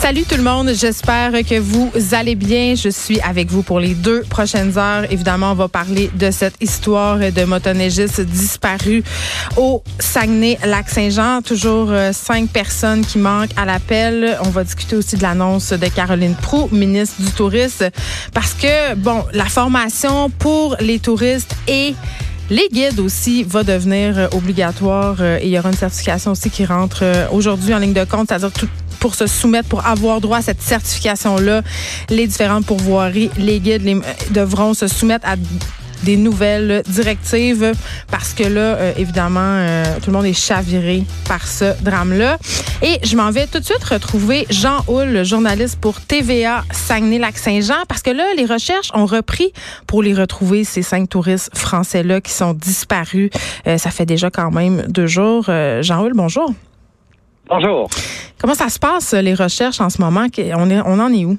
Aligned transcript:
Salut 0.00 0.24
tout 0.24 0.36
le 0.36 0.42
monde, 0.42 0.70
j'espère 0.74 1.30
que 1.44 1.58
vous 1.58 1.92
allez 2.12 2.34
bien. 2.34 2.74
Je 2.74 2.88
suis 2.88 3.20
avec 3.20 3.50
vous 3.50 3.62
pour 3.62 3.78
les 3.78 3.92
deux 3.92 4.22
prochaines 4.22 4.78
heures. 4.78 5.04
Évidemment, 5.12 5.52
on 5.52 5.54
va 5.54 5.68
parler 5.68 6.10
de 6.14 6.30
cette 6.30 6.54
histoire 6.62 7.18
de 7.18 7.44
motoneigistes 7.44 8.22
disparus 8.22 9.04
au 9.58 9.82
Saguenay-Lac-Saint-Jean. 9.98 11.42
Toujours 11.42 11.90
euh, 11.90 12.12
cinq 12.14 12.48
personnes 12.48 13.04
qui 13.04 13.18
manquent 13.18 13.52
à 13.58 13.66
l'appel. 13.66 14.38
On 14.46 14.48
va 14.48 14.64
discuter 14.64 14.96
aussi 14.96 15.16
de 15.16 15.22
l'annonce 15.22 15.74
de 15.74 15.86
Caroline 15.88 16.34
Proux, 16.34 16.70
ministre 16.72 17.20
du 17.20 17.30
Tourisme, 17.32 17.90
parce 18.32 18.54
que, 18.54 18.94
bon, 18.94 19.22
la 19.34 19.44
formation 19.44 20.30
pour 20.30 20.76
les 20.80 20.98
touristes 20.98 21.54
et 21.68 21.94
les 22.48 22.68
guides 22.72 23.00
aussi 23.00 23.44
va 23.44 23.64
devenir 23.64 24.18
euh, 24.18 24.28
obligatoire 24.32 25.16
euh, 25.20 25.38
il 25.42 25.50
y 25.50 25.58
aura 25.58 25.68
une 25.68 25.76
certification 25.76 26.32
aussi 26.32 26.50
qui 26.50 26.64
rentre 26.64 27.04
aujourd'hui 27.32 27.74
en 27.74 27.78
ligne 27.78 27.92
de 27.92 28.04
compte, 28.04 28.28
c'est-à-dire 28.28 28.50
tout 28.50 28.66
pour 29.00 29.14
se 29.14 29.26
soumettre, 29.26 29.68
pour 29.68 29.84
avoir 29.86 30.20
droit 30.20 30.38
à 30.38 30.42
cette 30.42 30.62
certification-là. 30.62 31.62
Les 32.08 32.26
différentes 32.26 32.66
pourvoiries, 32.66 33.30
les 33.36 33.58
guides 33.58 33.82
les, 33.82 34.00
devront 34.30 34.74
se 34.74 34.86
soumettre 34.86 35.26
à 35.26 35.36
des 36.02 36.16
nouvelles 36.16 36.82
directives 36.88 37.72
parce 38.10 38.32
que 38.32 38.44
là, 38.44 38.60
euh, 38.60 38.92
évidemment, 38.96 39.40
euh, 39.42 39.84
tout 40.02 40.10
le 40.10 40.16
monde 40.16 40.26
est 40.26 40.32
chaviré 40.32 41.04
par 41.28 41.46
ce 41.46 41.72
drame-là. 41.82 42.38
Et 42.82 42.98
je 43.02 43.16
m'en 43.16 43.30
vais 43.30 43.46
tout 43.46 43.58
de 43.58 43.64
suite 43.64 43.84
retrouver 43.84 44.46
Jean 44.50 44.82
Houle, 44.88 45.24
journaliste 45.24 45.78
pour 45.78 46.00
TVA 46.00 46.64
Saguenay-Lac-Saint-Jean, 46.70 47.84
parce 47.88 48.02
que 48.02 48.10
là, 48.10 48.24
les 48.36 48.46
recherches 48.46 48.90
ont 48.94 49.06
repris 49.06 49.52
pour 49.86 50.02
les 50.02 50.14
retrouver, 50.14 50.64
ces 50.64 50.82
cinq 50.82 51.08
touristes 51.08 51.50
français-là 51.54 52.20
qui 52.20 52.32
sont 52.32 52.54
disparus. 52.54 53.30
Euh, 53.66 53.76
ça 53.76 53.90
fait 53.90 54.06
déjà 54.06 54.30
quand 54.30 54.50
même 54.50 54.84
deux 54.88 55.06
jours. 55.06 55.50
Jean 55.80 56.02
Houle, 56.02 56.14
bonjour. 56.14 56.52
Bonjour. 57.50 57.90
Comment 58.40 58.54
ça 58.54 58.68
se 58.68 58.78
passe, 58.78 59.12
les 59.12 59.34
recherches 59.34 59.80
en 59.80 59.90
ce 59.90 60.00
moment? 60.00 60.20
On, 60.20 60.70
est, 60.70 60.80
on 60.86 61.00
en 61.00 61.12
est 61.12 61.24
où? 61.24 61.36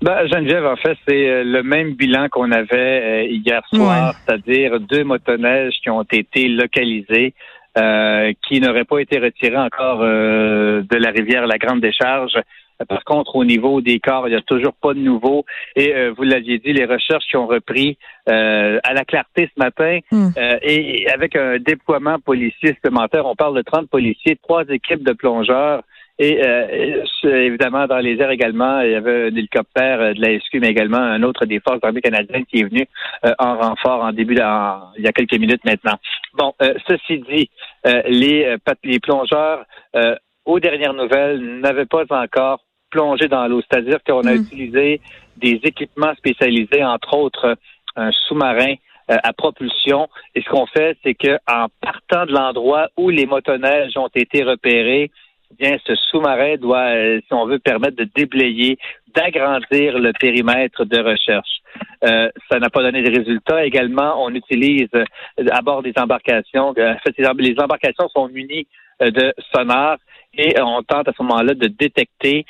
Ben, 0.00 0.26
Geneviève, 0.26 0.64
en 0.64 0.76
fait, 0.76 0.96
c'est 1.06 1.28
euh, 1.28 1.44
le 1.44 1.62
même 1.62 1.92
bilan 1.92 2.28
qu'on 2.30 2.50
avait 2.50 3.26
euh, 3.26 3.26
hier 3.28 3.60
soir, 3.70 4.14
c'est-à-dire 4.24 4.80
deux 4.80 5.04
motoneiges 5.04 5.74
qui 5.82 5.90
ont 5.90 6.02
été 6.10 6.48
localisés, 6.48 7.34
euh, 7.78 8.32
qui 8.46 8.60
n'auraient 8.60 8.84
pas 8.84 8.98
été 8.98 9.18
retirés 9.18 9.56
encore 9.56 10.00
de 10.00 10.96
la 10.96 11.10
rivière 11.10 11.46
La 11.46 11.58
Grande 11.58 11.80
Décharge. 11.80 12.34
Par 12.88 13.04
contre, 13.04 13.36
au 13.36 13.44
niveau 13.44 13.82
des 13.82 14.00
corps, 14.00 14.26
il 14.26 14.30
n'y 14.30 14.36
a 14.36 14.42
toujours 14.42 14.72
pas 14.72 14.94
de 14.94 15.00
nouveau. 15.00 15.44
Et 15.76 15.92
vous 16.16 16.22
l'aviez 16.22 16.58
dit, 16.58 16.72
les 16.72 16.86
recherches 16.86 17.26
qui 17.28 17.36
ont 17.36 17.46
repris 17.46 17.98
à 18.26 18.94
la 18.94 19.04
clarté 19.04 19.50
ce 19.54 19.62
matin 19.62 19.98
hmm. 20.10 20.30
et 20.62 21.06
avec 21.12 21.36
un 21.36 21.58
déploiement 21.58 22.18
policier 22.18 22.72
supplémentaire, 22.74 23.26
on 23.26 23.36
parle 23.36 23.56
de 23.56 23.62
30 23.62 23.90
policiers, 23.90 24.38
trois 24.42 24.64
équipes 24.70 25.04
de 25.04 25.12
plongeurs, 25.12 25.82
et 26.22 26.38
euh, 26.46 26.84
évidemment, 27.24 27.86
dans 27.86 27.98
les 27.98 28.20
airs 28.20 28.30
également, 28.30 28.82
il 28.82 28.90
y 28.90 28.94
avait 28.94 29.24
un 29.24 29.26
hélicoptère 29.28 30.00
euh, 30.02 30.12
de 30.12 30.20
la 30.20 30.38
SQ, 30.38 30.56
mais 30.60 30.68
également 30.68 30.98
un 30.98 31.22
autre 31.22 31.46
des 31.46 31.60
forces 31.60 31.82
armées 31.82 32.02
canadiennes 32.02 32.44
qui 32.44 32.60
est 32.60 32.64
venu 32.64 32.86
euh, 33.24 33.32
en 33.38 33.56
renfort 33.56 34.04
en 34.04 34.12
début, 34.12 34.34
il 34.34 35.02
y 35.02 35.08
a 35.08 35.12
quelques 35.14 35.38
minutes 35.38 35.64
maintenant. 35.64 35.98
Bon, 36.34 36.52
ceci 36.86 37.20
dit, 37.20 37.48
les, 38.06 38.54
les 38.84 39.00
plongeurs, 39.00 39.64
aux 40.44 40.60
dernières 40.60 40.92
nouvelles, 40.92 41.40
n'avaient 41.60 41.86
pas 41.86 42.04
encore 42.10 42.60
plongé 42.90 43.26
dans 43.26 43.46
l'eau. 43.48 43.62
C'est-à-dire 43.62 43.98
qu'on 44.06 44.26
a 44.26 44.34
mm. 44.34 44.42
utilisé 44.42 45.00
des 45.38 45.58
équipements 45.64 46.14
spécialisés, 46.16 46.84
entre 46.84 47.16
autres 47.16 47.56
un 47.96 48.12
sous-marin 48.12 48.74
à 49.08 49.32
propulsion. 49.32 50.08
Et 50.34 50.42
ce 50.42 50.48
qu'on 50.50 50.66
fait, 50.66 50.96
c'est 51.02 51.14
qu'en 51.14 51.66
partant 51.80 52.26
de 52.26 52.32
l'endroit 52.32 52.88
où 52.96 53.08
les 53.08 53.26
motoneiges 53.26 53.96
ont 53.96 54.10
été 54.14 54.44
repérés, 54.44 55.10
bien, 55.58 55.76
ce 55.86 55.94
sous-marin 55.94 56.56
doit, 56.56 56.94
euh, 56.94 57.20
si 57.26 57.34
on 57.34 57.46
veut, 57.46 57.58
permettre 57.58 57.96
de 57.96 58.08
déblayer, 58.14 58.78
d'agrandir 59.14 59.98
le 59.98 60.12
périmètre 60.18 60.84
de 60.84 60.98
recherche. 61.00 61.60
Euh, 62.04 62.30
ça 62.50 62.58
n'a 62.58 62.70
pas 62.70 62.82
donné 62.82 63.02
de 63.02 63.16
résultats. 63.16 63.64
Également, 63.64 64.24
on 64.24 64.34
utilise 64.34 64.88
euh, 64.94 65.04
à 65.50 65.60
bord 65.62 65.82
des 65.82 65.92
embarcations, 65.96 66.68
en 66.68 66.74
fait, 66.74 67.14
les 67.16 67.60
embarcations 67.60 68.08
sont 68.08 68.28
munies 68.28 68.66
de 69.00 69.32
sonars 69.54 69.96
et 70.34 70.60
on 70.60 70.82
tente 70.82 71.08
à 71.08 71.12
ce 71.16 71.22
moment-là 71.22 71.54
de 71.54 71.68
détecter, 71.68 72.44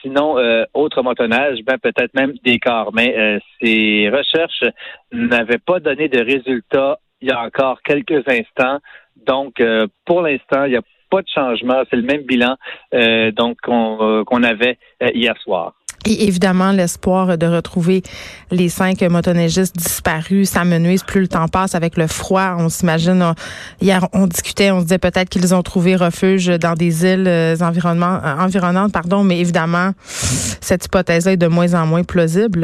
sinon 0.00 0.36
autre 0.72 1.02
motonnage, 1.02 1.58
ben 1.64 1.76
peut-être 1.76 2.14
même 2.14 2.34
des 2.44 2.60
corps. 2.60 2.92
Mais 2.94 3.40
ces 3.60 4.08
recherches 4.08 4.62
n'avaient 5.10 5.58
pas 5.58 5.80
donné 5.80 6.08
de 6.08 6.20
résultats 6.20 7.00
il 7.20 7.28
y 7.28 7.32
a 7.32 7.42
encore 7.42 7.82
quelques 7.82 8.22
instants. 8.28 8.78
Donc, 9.26 9.60
pour 10.06 10.22
l'instant, 10.22 10.64
il 10.66 10.74
y 10.74 10.76
a 10.76 10.82
pas 11.10 11.22
de 11.22 11.28
changement. 11.32 11.82
C'est 11.90 11.96
le 11.96 12.02
même 12.02 12.22
bilan 12.22 12.56
euh, 12.94 13.30
donc 13.32 13.58
qu'on 13.62 13.98
euh, 14.00 14.42
avait 14.42 14.78
euh, 15.02 15.08
hier 15.14 15.34
soir. 15.42 15.74
Et 16.06 16.28
évidemment, 16.28 16.70
l'espoir 16.70 17.36
de 17.36 17.46
retrouver 17.46 18.02
les 18.52 18.68
cinq 18.68 19.02
motoneigistes 19.02 19.76
disparus 19.76 20.48
s'amenuise 20.48 21.02
plus 21.02 21.22
le 21.22 21.28
temps 21.28 21.48
passe 21.48 21.74
avec 21.74 21.96
le 21.96 22.06
froid. 22.06 22.54
On 22.56 22.68
s'imagine, 22.68 23.34
hier, 23.82 24.06
on 24.12 24.26
discutait, 24.26 24.70
on 24.70 24.78
se 24.78 24.84
disait 24.84 24.98
peut-être 24.98 25.28
qu'ils 25.28 25.54
ont 25.54 25.62
trouvé 25.62 25.96
refuge 25.96 26.46
dans 26.46 26.74
des 26.74 27.04
îles 27.04 27.28
environnantes, 27.60 28.92
pardon, 28.92 29.24
mais 29.24 29.40
évidemment, 29.40 29.90
cette 29.98 30.86
hypothèse-là 30.86 31.32
est 31.32 31.36
de 31.36 31.48
moins 31.48 31.74
en 31.74 31.84
moins 31.84 32.04
plausible. 32.04 32.60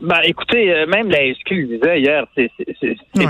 Ben, 0.00 0.20
écoutez, 0.24 0.84
même 0.88 1.10
la 1.10 1.32
SQ 1.32 1.68
disait 1.68 2.00
hier, 2.00 2.26
c'est 2.34 2.50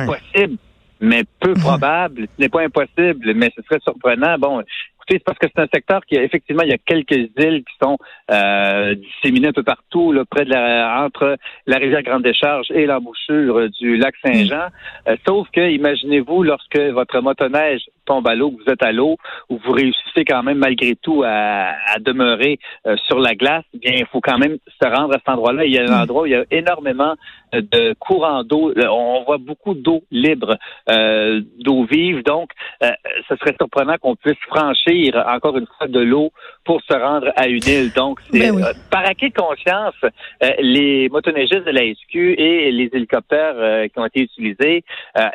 possible 0.06 0.56
mais 1.02 1.24
peu 1.40 1.52
probable. 1.60 2.22
Ce 2.36 2.42
n'est 2.42 2.48
pas 2.48 2.62
impossible, 2.62 3.34
mais 3.34 3.50
ce 3.54 3.62
serait 3.62 3.80
surprenant. 3.84 4.38
Bon, 4.38 4.62
Écoutez, 5.02 5.18
c'est 5.18 5.24
parce 5.24 5.38
que 5.38 5.48
c'est 5.52 5.60
un 5.60 5.68
secteur 5.74 6.00
qui, 6.06 6.14
effectivement, 6.14 6.62
il 6.62 6.70
y 6.70 6.74
a 6.74 6.78
quelques 6.78 7.28
îles 7.36 7.64
qui 7.64 7.74
sont 7.82 7.98
euh, 8.30 8.94
disséminées 8.94 9.48
un 9.48 9.52
peu 9.52 9.64
partout, 9.64 10.12
là, 10.12 10.22
près 10.24 10.44
de 10.44 10.50
la, 10.50 11.02
entre 11.04 11.36
la 11.66 11.78
rivière 11.78 12.04
Grande 12.04 12.22
Décharge 12.22 12.70
et 12.70 12.86
l'embouchure 12.86 13.68
du 13.80 13.96
lac 13.96 14.14
Saint-Jean. 14.24 14.68
Euh, 15.08 15.16
sauf 15.26 15.48
que, 15.50 15.68
imaginez-vous, 15.68 16.44
lorsque 16.44 16.78
votre 16.78 17.20
motoneige 17.20 17.82
tombe 18.04 18.26
à 18.26 18.34
l'eau, 18.34 18.50
que 18.50 18.62
vous 18.62 18.70
êtes 18.70 18.82
à 18.82 18.92
l'eau, 18.92 19.16
ou 19.48 19.58
vous 19.64 19.72
réussissez 19.72 20.24
quand 20.24 20.42
même 20.42 20.58
malgré 20.58 20.96
tout 20.96 21.22
à, 21.24 21.72
demeurer 22.00 22.58
euh, 22.86 22.96
sur 23.06 23.18
la 23.18 23.34
glace, 23.34 23.64
eh 23.74 23.78
bien, 23.78 23.92
il 23.94 24.06
faut 24.06 24.20
quand 24.20 24.38
même 24.38 24.56
se 24.66 24.88
rendre 24.88 25.14
à 25.14 25.18
cet 25.18 25.28
endroit-là. 25.28 25.64
Il 25.64 25.72
y 25.72 25.78
a 25.78 25.84
un 25.84 26.02
endroit 26.02 26.22
où 26.22 26.26
il 26.26 26.32
y 26.32 26.34
a 26.34 26.44
énormément 26.50 27.14
de 27.52 27.94
courants 27.98 28.44
d'eau. 28.44 28.72
On 28.76 29.24
voit 29.24 29.38
beaucoup 29.38 29.74
d'eau 29.74 30.02
libre, 30.10 30.56
d'eau 30.88 31.84
vive. 31.84 32.22
Donc, 32.22 32.50
ce 32.80 33.36
serait 33.36 33.54
surprenant 33.58 33.96
qu'on 34.00 34.16
puisse 34.16 34.38
franchir 34.48 35.22
encore 35.28 35.56
une 35.56 35.66
fois 35.78 35.86
de 35.86 36.00
l'eau 36.00 36.32
pour 36.64 36.80
se 36.82 36.94
rendre 36.94 37.32
à 37.36 37.48
une 37.48 37.62
île. 37.66 37.92
Donc, 37.92 38.20
c'est 38.30 38.38
ben 38.38 38.64
euh, 38.64 38.72
par 38.90 39.04
acquis 39.06 39.30
de 39.30 39.34
conscience, 39.34 39.94
euh, 40.04 40.50
les 40.60 41.08
motoneigistes 41.08 41.64
de 41.64 41.70
la 41.70 41.82
SQ 41.82 42.16
et 42.38 42.70
les 42.70 42.88
hélicoptères 42.92 43.54
euh, 43.56 43.88
qui 43.88 43.98
ont 43.98 44.06
été 44.06 44.20
utilisés, 44.20 44.84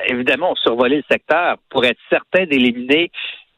évidemment, 0.07 0.51
ont 0.51 0.55
survolé 0.55 0.97
le 0.97 1.03
secteur 1.09 1.57
pour 1.69 1.85
être 1.85 1.99
certain 2.09 2.45
d'éliminer 2.71 3.11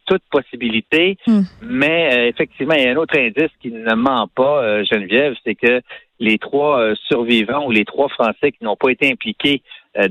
toute 0.06 0.24
possibilité. 0.32 1.18
Hmm. 1.28 1.42
Mais 1.62 2.30
effectivement, 2.30 2.74
il 2.76 2.84
y 2.84 2.88
a 2.88 2.92
un 2.92 2.96
autre 2.96 3.18
indice 3.18 3.52
qui 3.62 3.72
ne 3.72 3.94
ment 3.94 4.28
pas, 4.28 4.84
Geneviève, 4.84 5.36
c'est 5.46 5.56
que 5.56 5.82
les 6.20 6.38
trois 6.38 6.94
survivants 7.08 7.66
ou 7.68 7.72
les 7.72 7.86
trois 7.86 8.10
Français 8.10 8.52
qui 8.52 8.64
n'ont 8.64 8.76
pas 8.76 8.90
été 8.90 9.12
impliqués 9.12 9.62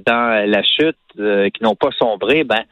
dans 0.07 0.49
la 0.49 0.63
chute, 0.63 0.97
qui 1.17 1.63
n'ont 1.63 1.75
pas 1.75 1.91
sombré, 1.99 2.45
ben, 2.45 2.63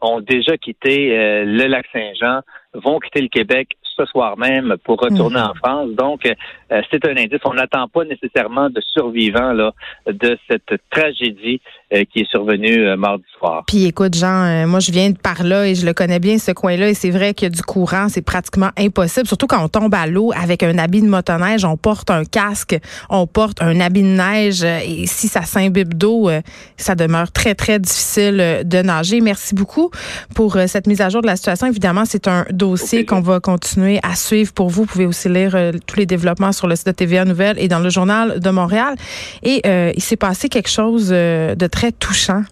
ont 0.00 0.20
déjà 0.20 0.56
quitté 0.56 1.08
le 1.44 1.66
lac 1.66 1.84
Saint-Jean 1.92 2.40
vont 2.74 2.98
quitter 2.98 3.20
le 3.20 3.28
Québec 3.28 3.76
ce 3.98 4.04
soir 4.06 4.38
même 4.38 4.76
pour 4.84 5.00
retourner 5.00 5.40
en 5.40 5.54
France. 5.54 5.90
Donc, 5.90 6.26
euh, 6.26 6.80
c'est 6.90 7.04
un 7.06 7.16
indice. 7.16 7.40
On 7.44 7.54
n'attend 7.54 7.88
pas 7.88 8.04
nécessairement 8.04 8.68
de 8.70 8.80
survivants 8.92 9.52
là, 9.52 9.72
de 10.06 10.38
cette 10.48 10.80
tragédie 10.90 11.60
euh, 11.94 12.04
qui 12.12 12.20
est 12.20 12.30
survenue 12.30 12.86
euh, 12.86 12.96
mardi 12.96 13.24
soir. 13.38 13.64
Puis 13.66 13.86
écoute, 13.86 14.14
Jean, 14.14 14.66
moi 14.66 14.80
je 14.80 14.92
viens 14.92 15.10
de 15.10 15.18
par 15.18 15.42
là 15.42 15.66
et 15.66 15.74
je 15.74 15.86
le 15.86 15.92
connais 15.94 16.18
bien 16.18 16.38
ce 16.38 16.52
coin-là 16.52 16.88
et 16.88 16.94
c'est 16.94 17.10
vrai 17.10 17.34
qu'il 17.34 17.46
y 17.48 17.50
a 17.52 17.54
du 17.54 17.62
courant, 17.62 18.08
c'est 18.08 18.22
pratiquement 18.22 18.70
impossible. 18.78 19.26
Surtout 19.26 19.46
quand 19.46 19.62
on 19.64 19.68
tombe 19.68 19.94
à 19.94 20.06
l'eau 20.06 20.32
avec 20.36 20.62
un 20.62 20.76
habit 20.78 21.02
de 21.02 21.08
motoneige, 21.08 21.64
on 21.64 21.76
porte 21.76 22.10
un 22.10 22.24
casque, 22.24 22.78
on 23.08 23.26
porte 23.26 23.62
un 23.62 23.80
habit 23.80 24.02
de 24.02 24.08
neige 24.08 24.62
et 24.62 25.06
si 25.06 25.28
ça 25.28 25.42
s'imbibe 25.42 25.94
d'eau, 25.94 26.30
ça 26.76 26.94
demeure 26.94 27.32
très 27.32 27.54
très 27.54 27.78
difficile 27.78 28.62
de 28.64 28.82
nager. 28.82 29.20
Merci 29.20 29.54
beaucoup 29.54 29.90
pour 30.34 30.56
cette 30.66 30.86
mise 30.86 31.00
à 31.00 31.08
jour 31.08 31.22
de 31.22 31.26
la 31.26 31.36
situation. 31.36 31.66
Évidemment, 31.66 32.04
c'est 32.04 32.28
un 32.28 32.44
dossier 32.50 33.04
qu'on 33.04 33.20
va 33.20 33.40
continuer 33.40 33.87
à 34.02 34.14
suivre 34.14 34.52
pour 34.52 34.68
vous. 34.68 34.82
Vous 34.82 34.86
pouvez 34.86 35.06
aussi 35.06 35.28
lire 35.28 35.54
euh, 35.54 35.72
tous 35.86 35.98
les 35.98 36.06
développements 36.06 36.52
sur 36.52 36.66
le 36.66 36.76
site 36.76 36.86
de 36.86 36.92
TVA 36.92 37.24
Nouvelle 37.24 37.58
et 37.58 37.68
dans 37.68 37.78
le 37.78 37.90
journal 37.90 38.40
de 38.40 38.50
Montréal. 38.50 38.94
Et 39.42 39.62
euh, 39.66 39.92
il 39.94 40.02
s'est 40.02 40.16
passé 40.16 40.48
quelque 40.48 40.70
chose 40.70 41.10
euh, 41.10 41.54
de 41.54 41.66
très 41.66 41.92
touchant, 41.92 42.44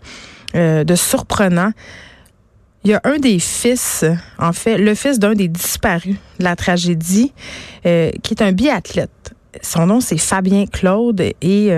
de 0.55 0.95
surprenant. 0.95 1.73
Il 2.85 2.91
y 2.91 2.95
a 2.95 3.01
un 3.05 3.19
des 3.19 3.39
fils, 3.39 4.05
en 4.39 4.53
fait, 4.53 4.79
le 4.79 4.95
fils 4.95 5.19
d'un 5.19 5.35
des 5.35 5.49
disparus 5.49 6.17
de 6.39 6.45
la 6.45 6.57
tragédie, 6.57 7.33
qui 7.83 8.35
est 8.35 8.43
un 8.43 8.53
biathlète. 8.53 9.35
Son 9.61 9.87
nom, 9.87 10.01
c'est 10.01 10.17
Fabien 10.17 10.67
Claude. 10.67 11.21
Et 11.43 11.71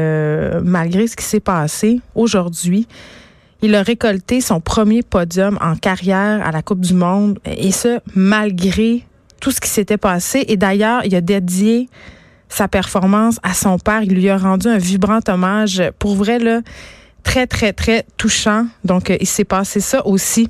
malgré 0.63 1.07
ce 1.09 1.17
qui 1.17 1.25
s'est 1.25 1.41
passé 1.41 2.01
aujourd'hui, 2.15 2.87
il 3.61 3.75
a 3.75 3.83
récolté 3.83 4.41
son 4.41 4.61
premier 4.61 5.03
podium 5.03 5.59
en 5.61 5.75
carrière 5.75 6.47
à 6.47 6.53
la 6.53 6.63
Coupe 6.63 6.81
du 6.81 6.95
Monde. 6.95 7.41
Et 7.45 7.73
ce, 7.73 7.99
malgré 8.15 9.05
tout 9.41 9.51
ce 9.51 9.61
qui 9.61 9.69
s'était 9.69 9.99
passé. 9.99 10.45
Et 10.49 10.57
d'ailleurs, 10.57 11.05
il 11.05 11.15
a 11.15 11.21
dédié 11.21 11.89
sa 12.49 12.69
performance 12.69 13.39
à 13.43 13.55
son 13.55 13.79
père. 13.79 14.03
Il 14.03 14.15
lui 14.15 14.29
a 14.29 14.39
rendu 14.39 14.69
un 14.69 14.79
vibrant 14.79 15.21
hommage. 15.29 15.83
Pour 15.99 16.17
vrai, 16.17 16.39
là, 16.39 16.61
très, 17.23 17.47
très, 17.47 17.73
très 17.73 18.05
touchant. 18.17 18.67
Donc, 18.85 19.13
il 19.21 19.27
s'est 19.27 19.45
passé 19.45 19.81
ça 19.81 20.07
aussi 20.07 20.49